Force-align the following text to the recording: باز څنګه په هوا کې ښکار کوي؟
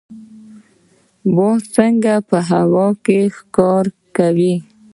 باز 1.35 1.61
څنګه 1.75 2.13
په 2.29 2.37
هوا 2.49 2.87
کې 3.05 3.19
ښکار 3.35 3.85
کوي؟ 4.17 4.55